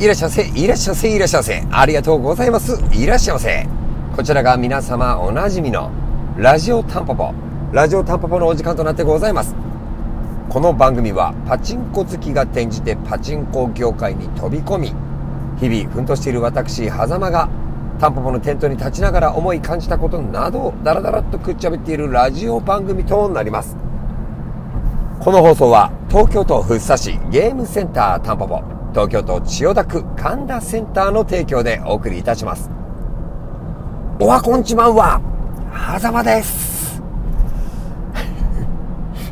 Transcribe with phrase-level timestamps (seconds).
[0.00, 1.62] いらっしゃいませ、いらっしゃいませ、いらっしゃいませ。
[1.70, 2.82] ありがとうございます。
[2.90, 3.66] いらっしゃいませ。
[4.16, 5.90] こちらが皆様おなじみの
[6.38, 7.34] ラジオタンポポ。
[7.70, 9.54] ラジオタンポポのお時間となってございます。
[10.48, 14.94] この番組はパチンコ好きが転じてパチンコ業界に飛び込み、
[15.58, 17.50] 日々奮闘している私、狭間が
[17.98, 23.76] タンポポのテントに立ちながら思い感じたことなどをダラダラっとくっちゃべっているラジオ番組となります。
[25.18, 32.70] この放送は東京都福生市ゲームセンタータンポポ東京都千代田区神田センターの提供でお送りいたします。
[34.18, 35.20] おはこんちまんは、
[35.70, 37.00] はざまです。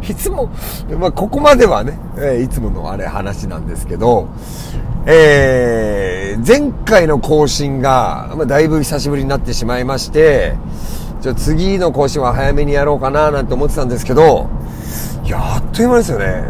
[0.09, 0.49] いつも、
[0.99, 4.29] まあ、ここまではね、え、いつものあれ話なんですけど、
[5.07, 10.55] えー、前回の更新が、まあ、だいぶ久しぶりになってしまいまして、
[11.21, 14.49] じゃ次の更新は早めにやろうかななんて思ってたんですけど、
[15.25, 16.45] いや、あっという間ですよね。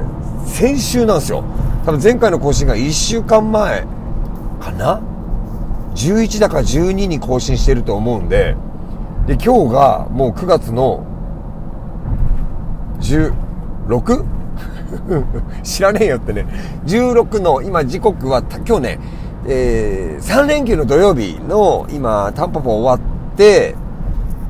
[0.46, 1.42] 先週なんですよ。
[1.88, 3.86] 多分前回の更新が1週間前
[4.60, 5.00] かな
[5.94, 8.56] ?11 だか12に更新してると思うんで、
[9.26, 11.06] で、今日がもう9月の
[13.00, 14.22] 16?
[15.64, 16.46] 知らねえよってね。
[16.84, 18.98] 16の今時刻は、今日ね、
[19.46, 23.74] えー、3連休の土曜日の今、タンポポ終わって、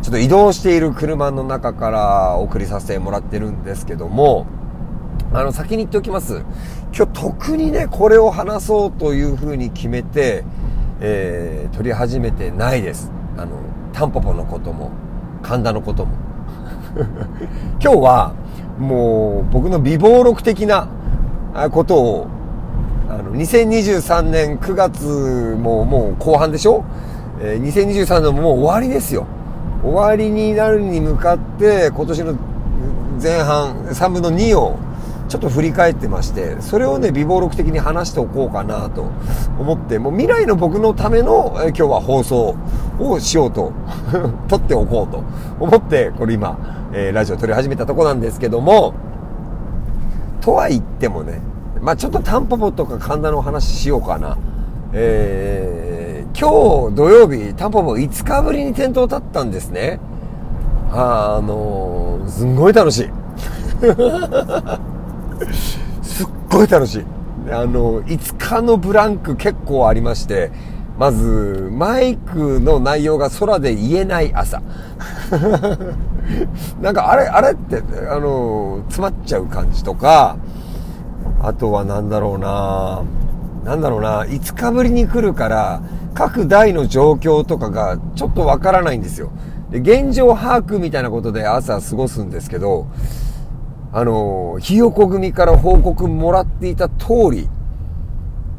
[0.03, 4.47] ちょっと移動している車の中から送りさせてもらってるんですけども、
[5.33, 6.43] あの、先に言っておきます。
[6.99, 10.43] 今日特にね、これを話そうというふうに決めて、
[11.01, 13.13] えー、撮り始めてないです。
[13.37, 13.53] あの、
[13.93, 14.91] タンポポのことも、
[15.41, 16.17] 神田のことも。
[17.81, 18.33] 今日は、
[18.81, 20.89] もう、僕の美貌録的な
[21.71, 22.27] ことを、
[23.09, 26.83] あの、2023年9月ももう後半でしょ？
[27.41, 29.25] えー、2023年ももう終わりですよ。
[29.85, 32.35] 終わりになるに向かって、今年の
[33.23, 34.88] 前半、3分の2を
[35.29, 39.11] ちょっと振り返ってまして、それをね、微暴録的に話しておこうかなと
[39.59, 42.57] 思って、もう未来の僕のための、え今日は放送
[42.99, 43.73] をしようと、
[44.49, 45.23] 撮っておこうと
[45.61, 46.57] 思って、これ今、
[46.93, 48.95] えー、ラジオ撮り始めたとこなんですけども、
[50.41, 51.43] とは言ってもね、
[51.83, 54.39] まあちょっとタンポポとか神田の話しようかな。
[54.95, 60.01] えー、今日土曜日、タンポポ5日ぶりに店頭立ったんですね。
[60.91, 63.11] あのー、すんごい楽しい。
[66.03, 67.05] すっごい楽しい。
[67.51, 70.51] あの、5日のブランク結構ありまして、
[70.99, 74.61] まず、マイクの内容が空で言えない朝。
[76.83, 80.37] なんか、あれ、あれって、あの、詰まっちゃう感じとか、
[81.41, 83.03] あとはなんだろうな
[83.65, 85.83] なんだろうな5日ぶりに来るから、
[86.15, 89.31] 各台の状況とかがちょっとわからないんですよ。
[89.71, 92.87] で、現状把握みたいなことで朝過ごすんですけど、
[93.93, 97.49] あの、ひよこ組から報告もらっていた通り、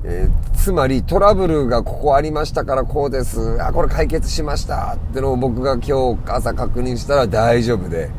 [0.03, 3.61] えー、つまりトラブルがここありましたからこうです。
[3.61, 8.09] あ、これ解決しましたってのを僕が今日朝確認したら大丈夫で。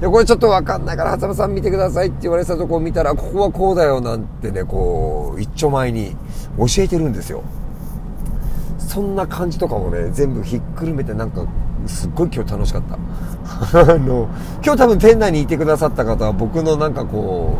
[0.00, 6.16] で、これちょっとわかんないから、はざさん見てくださいって言われたとこを見たら、ここはこうだよなんてね、こう、一丁前に
[6.58, 7.42] 教えてるんですよ。
[8.78, 11.46] そんな感じとかもね、全部ひっくるめてなんか
[11.86, 12.96] すっごい今日楽しかった
[13.74, 14.28] あの
[14.64, 17.58] 今日多分店内にいてくださった方は僕のなんかこ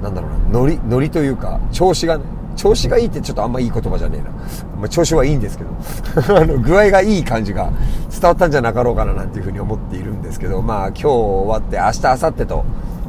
[0.00, 2.24] うなんだろうなノリノリというか調子がね
[2.56, 4.30] 調子がいいってちょっとあんまいい言葉じゃねえな、
[4.78, 5.70] まあ、調子はいいんですけど
[6.38, 7.70] あの具合がいい感じが
[8.10, 12.64] 伝わったんじゃなかろうかななんていうふうに思っているんですけどまあ今日終わって明日明後日と、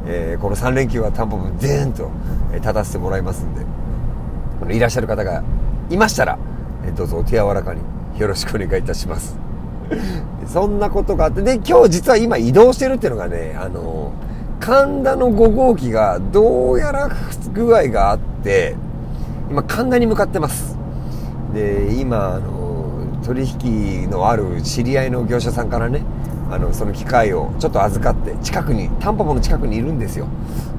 [0.07, 2.09] えー、この3連休は担保分全ーンと
[2.55, 3.53] 立たせてもらいますん
[4.67, 5.43] でいらっしゃる方が
[5.89, 6.37] いましたら
[6.95, 7.81] どうぞお手柔らかに
[8.19, 9.44] よろしくお願いいたします。
[10.47, 14.11] そんなことがあって、で、今日実は今移動してるっていうのがね、あの、
[14.59, 18.75] 神田の5号機がどうやら不具合があって、
[19.49, 20.77] 今神田に向かってます。
[21.53, 22.65] で、今、あの、
[23.23, 26.01] 取引のある知り合いの業者さんからね、
[26.51, 30.27] あの、その機械をちょっと預かって、近くに、タンポポの近くにいるんですよ。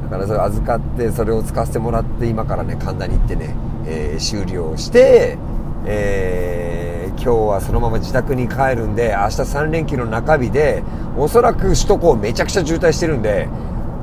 [0.04, 3.54] だからそれ預かって、それを使わせてもらって、今からね、神田に行ってね、
[3.86, 5.38] えー、修理をして、
[5.86, 6.85] えー、
[7.16, 10.82] 今日はそのまま自宅に帰るんで、明日3連休の中日で、
[11.16, 13.48] おそらく首都高めちゃくちゃ渋滞してるんで、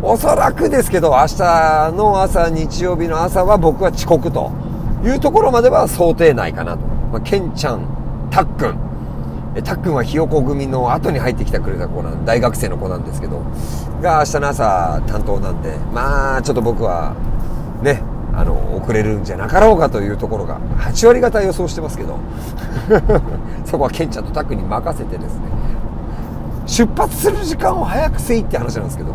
[0.02, 4.52] おそらくですけど、明日の朝、日曜日の朝は僕は遅刻と
[5.06, 6.80] いうところまでは想定内かなと。
[7.12, 7.86] まあ、ケンちゃん、
[8.30, 8.78] たっくん。
[9.64, 13.42] たっくんはひよこ組の後に入ってきてくれた子なん、大学生の子なんですけど、
[14.02, 17.16] が明日の朝担当なんで、まあ、ちょっと僕は、
[17.82, 18.02] ね、
[18.84, 22.20] あの遅れるんじゃなかろうかというところが8割方予想してますけど
[23.66, 25.42] そこはケンちゃんとタクに任せてですね
[26.66, 29.14] 出発する時間を早くせいって話なんですけど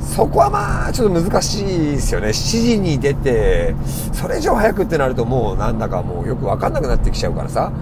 [0.00, 2.28] そこはまあ、ちょっと難しいですよね。
[2.28, 3.74] 7時に出て、
[4.12, 7.72] それ以上早くってなるともうなんだかもうよくわかんなくなってきちゃうからさ。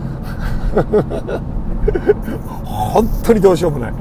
[2.65, 3.93] 本当にどうしようもない。
[3.93, 3.99] だ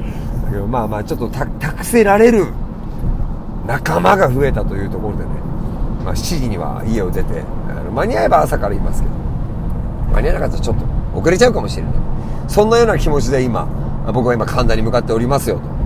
[0.52, 2.46] けどまあまあ、ちょっと託せられる
[3.66, 5.30] 仲間が増えたというところでね、
[6.04, 7.44] まあ7時には家を出て、
[7.94, 9.16] 間に合えば朝からいますけど、
[10.14, 10.86] 間に合わなかったらちょっと
[11.20, 11.94] 遅れちゃうかもしれない。
[12.48, 13.68] そんなような気持ちで今、
[14.14, 15.80] 僕は今神田に向かっておりますよと。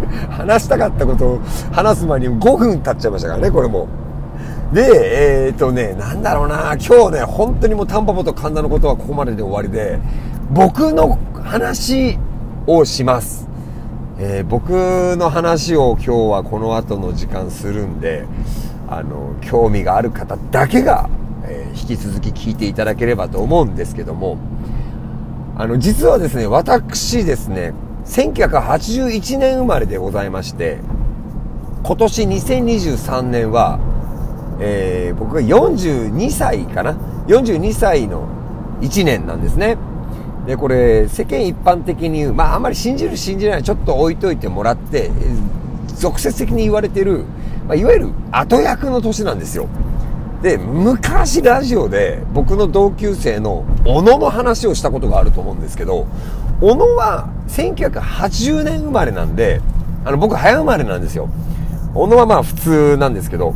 [0.30, 1.40] 話したかったことを
[1.72, 3.88] 話す前に5分経っちゃいましたからね、これも。
[4.72, 9.98] で、えー、っとね、なんだろうな、今日ね、本当にもうタンパポと神田のことはここまでで終わりで、
[10.50, 12.18] 僕の話
[12.66, 13.45] をします。
[14.18, 14.70] えー、僕
[15.18, 18.24] の話を今日はこの後の時間するんで、
[18.88, 21.10] あの、興味がある方だけが、
[21.44, 24.38] えー、引き続き聞いていただければと思うんですけども、
[25.58, 27.74] あの、実はですね、私ですね、
[28.06, 30.78] 1981年生まれでございまして、
[31.82, 33.78] 今年2023年は、
[34.60, 36.96] えー、僕が42歳かな
[37.26, 38.26] ?42 歳の
[38.80, 39.76] 1年なんですね。
[40.46, 45.10] で、これ、世間一般的に、まあ、あんまり信じる信じないちょっと置いといてもらって、
[45.96, 47.24] 俗説的に言われてる、
[47.66, 49.68] まあ、いわゆる後役の年なんですよ。
[50.42, 56.06] で、昔ラジオで僕の同級生の小野の話をしたことがあると思うんですけど、
[56.60, 59.60] 小野は1980年生まれなんで、
[60.04, 61.28] あの、僕早生まれなんですよ。
[61.94, 63.54] 小野はまあ普通なんですけど、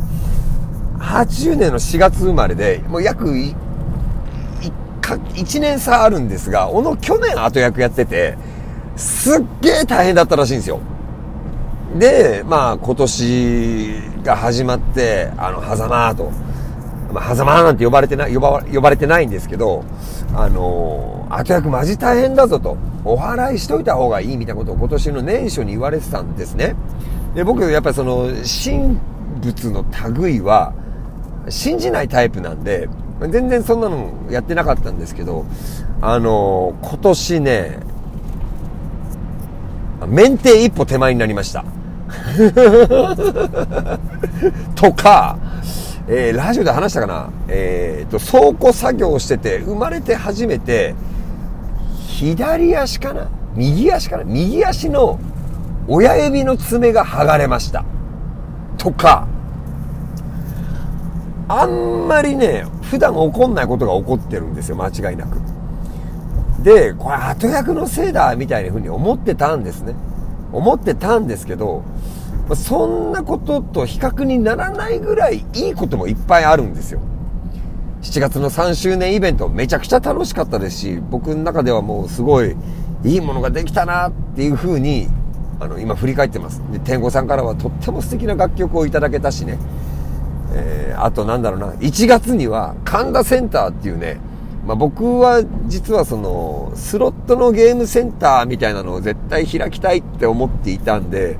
[0.99, 3.33] 80年の4月生まれで、もう約
[5.17, 8.37] 1年差あるんですが、小野去年後役やってて、
[8.95, 10.79] すっげえ大変だったらしいんですよ。
[11.97, 13.93] で、まあ今年
[14.23, 16.31] が始まって、あの、狭間と、
[17.11, 19.83] まあ、狭間なんて呼ばれてない、呼ば、呼ばれてないんですけど、
[20.33, 26.75] あのー、後役マジ大変だぞと、お祓いしといた方がいいみたいなことを今年の年初に言われてたんですね。
[27.35, 28.29] で、僕、やっぱりその、
[28.63, 28.97] 神
[29.41, 30.73] 仏の類は、
[31.49, 32.87] 信じないタイプなんで、
[33.29, 35.45] 全然そんなのやってなかったんですけど、
[36.01, 37.79] あのー、今年ね、
[40.07, 41.63] 免停一歩手前になりました。
[44.75, 45.37] とか、
[46.07, 50.95] えー、ラジオで話したかなえー、と、倉庫作業をしてて、生まれて初めて、
[52.07, 53.29] 左足かな？
[53.55, 54.23] 右足かな？
[54.23, 55.19] 右足の
[55.87, 57.85] 親指の爪が剥がれました。
[58.77, 59.27] とか、
[61.53, 65.37] あんまりね、普段起こんないことが起こってるんですよ、間違いなく。
[66.63, 69.93] で、これ後役のせいだ、みたいな風に思ってたんですね。
[70.53, 71.83] 思ってたんですけど、
[72.55, 77.01] そんなことと比較にならないぐらいいいこともいっぱいあるんですよ。
[78.01, 82.55] 7月の3周年イベントめちゃくちゃ楽しかったですし、僕の中ではもうすごい
[83.03, 85.09] いいものができたなっていう風に、
[85.59, 86.61] あの、今振り返ってます。
[86.71, 89.59] で、天狗さんからはとっても素敵な楽曲をいただけたしね。
[90.53, 94.19] えー、あとなんだろうな、1月には神田センターっていうね、
[94.65, 101.37] まあ、僕は実はその、スロットのゲームセンターみたいなのを絶対開きたいって思っていたんで、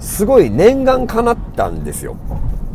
[0.00, 2.16] すごい念願かなったんですよ。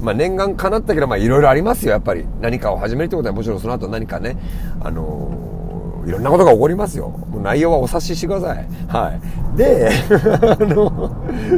[0.01, 2.25] まあ念願かなったけど、まあいろいろありますよ、やっぱり。
[2.41, 4.38] 何かを始めるってことはもちろんその後何かね、
[4.81, 5.60] あのー、
[6.06, 7.09] いろんなことが起こりますよ。
[7.09, 8.68] もう内容はお察ししてください。
[8.88, 9.13] は
[9.53, 9.57] い。
[9.57, 11.12] で、 あの、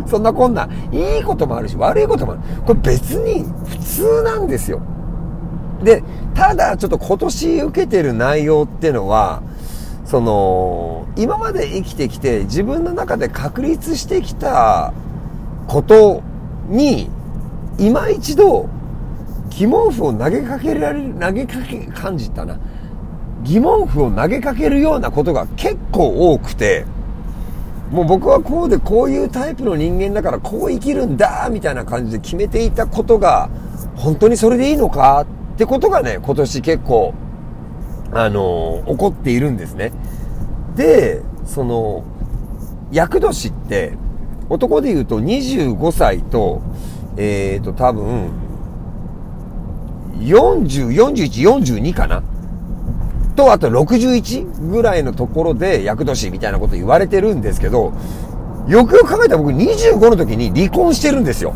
[0.05, 2.41] そんなこんな、いいこともあるし、悪いこともある。
[2.65, 4.81] これ別に普通なんですよ。
[5.83, 6.03] で、
[6.33, 9.41] ただちょっと今年受けてる内容ってのは、
[10.05, 14.93] その、今まで生きてきて自分の中で確立してきた
[15.67, 16.21] こと
[16.69, 17.09] に、
[17.77, 18.69] 今一度、
[19.49, 22.57] 疑問符を投げかけられる、投げかけ、感じたな。
[23.43, 26.85] 疑問符を投げかけるようなことが結構多くて、
[27.91, 33.49] もう僕はこうでこういうタイプの人間だからこう生きるんだみたいな感じで決めていたことが
[33.95, 37.13] 本当にそれでいいのかってことがね、今年結構、
[38.11, 39.91] あのー、起こっているんですね。
[40.75, 42.03] で、その、
[42.91, 43.93] 厄年って
[44.49, 46.61] 男で言うと25歳と、
[47.17, 48.31] えっ、ー、と、多分、
[50.19, 52.23] 40、41、42かな
[53.33, 57.93] と、あと61ぐらいのところで厄年みたいなこと言われてるんですけど、
[58.67, 61.53] よくよく考えたら僕25の時に離婚してるんですよ。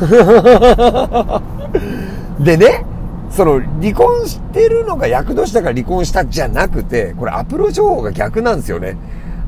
[2.40, 2.84] でね、
[3.30, 8.96] その離婚してるのが厄年だから離婚したじゃなくて、これアプローチ方法が逆なんですよね。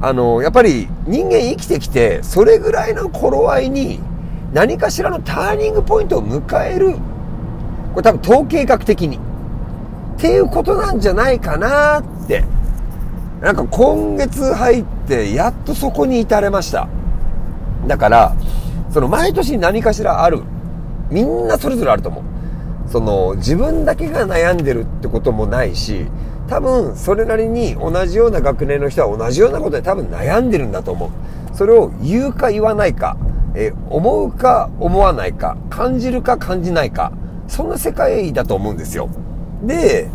[0.00, 4.00] あの、やっぱり人間生きてきて、それぐらいの頃合いに
[4.52, 6.96] 何かしらのターニングポイントを迎える。
[7.94, 9.18] これ多分統計学的に。
[10.16, 12.44] っていうことなんじゃないかなって。
[13.40, 16.88] なんか今月入ってやっとそこに至れました。
[17.86, 18.36] だから、
[18.90, 20.42] その毎年何かしらある。
[21.10, 22.24] みんなそれぞれあると思う。
[22.90, 26.06] その自分だけが悩んでるってこともないし、
[26.48, 31.10] 多分それなりに同じような学年の人は同じようなことで多分悩んでるんだと思う。
[31.54, 33.18] それを言うか言わないか、
[33.54, 37.12] え思うか思わないか、感じるか感じないか、
[37.48, 39.10] そんな世界だと思うんですよ。
[39.62, 40.08] で、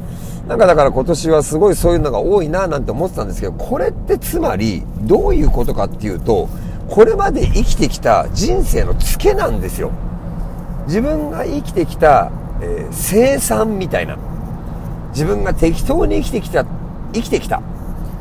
[0.48, 6.50] なんかだから今年はすごいそういうのが多いななんて思ってたんですけど、これってつまりどういうことかっていうと、
[6.89, 9.91] これまで生きてきた人生のツケなんですよ。
[10.88, 12.31] 自分が生きてきた、
[12.62, 14.17] えー、生産みたいな。
[15.12, 16.65] 自分が適当に生きてきた、
[17.13, 17.62] 生きてきた。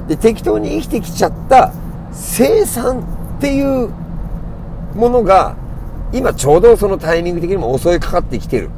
[0.08, 1.72] で、適当に生きてきちゃった
[2.12, 3.00] 生産
[3.38, 3.90] っていう
[4.94, 5.56] ものが、
[6.12, 8.70] 今ちょうどそのタイミング的にも襲いかかってきてる。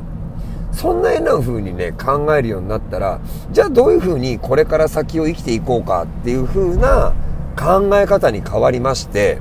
[0.73, 7.12] そんなような風にね、考えるようになったら、じゃあどういう風にこれから先を生きていこうかっていう風な
[7.57, 9.38] 考え方に変わりまして、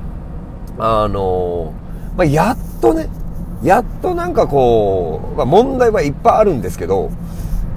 [0.78, 1.72] あの
[2.16, 3.08] まあ、やっとね、
[3.62, 7.10] やっとなんかこう、まあ、問題はいっぱいあるんですけど、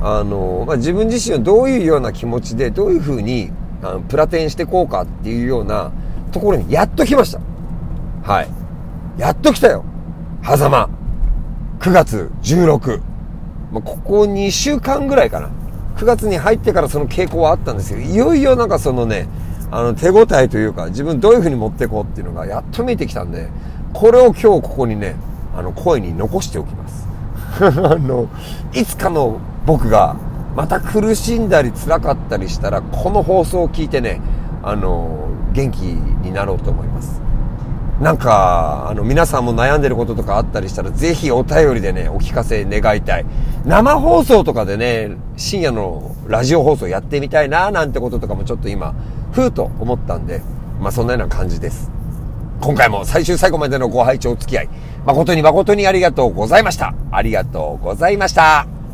[0.01, 5.91] あのまあ、自分自身をどういうような気持ちで、どういう風にあのプラテンしていこうかっていうような
[6.31, 7.39] ところにやっと来ました。
[8.23, 8.49] はい。
[9.17, 9.85] やっと来たよ。
[10.43, 10.89] 狭間。
[11.79, 13.14] 9月16。
[13.75, 15.49] まあ、ここ2週間ぐらいかな。
[15.97, 19.27] 9月に入ってからその傾向はあったんですけど、いよいよなんかそのね、
[19.69, 23.49] あの手応えというか、自分どういう風に持っていこうっていうのがやっと見えてきたんで、
[23.93, 25.15] これを今日ここにね、
[25.57, 27.07] あの声に残しておきます。
[27.59, 28.29] あの、
[28.73, 30.15] いつかの僕が
[30.55, 34.21] また苦しんだり辛かったりしたら、この放送を聞いてね、
[34.63, 37.24] あの、元気になろうと思います。
[37.99, 43.25] なんか、あの、皆さんも悩んでることとかあったりしたら、ぜひお便りでね、お聞かせ願いたい。
[43.65, 48.93] 生放送とかでね、深夜のラジオ放送やってみたいな、なんてこととかもちょっと今、
[49.31, 50.41] ふうと思ったんで、
[50.81, 51.89] まあそんなような感じです。
[52.59, 54.69] 今回も最終最後までのご拝聴お付き合い、
[55.05, 56.93] 誠に誠にありがとうございました。
[57.11, 58.84] ありがとうございました。